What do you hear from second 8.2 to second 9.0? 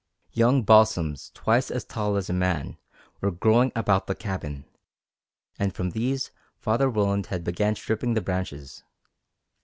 branches.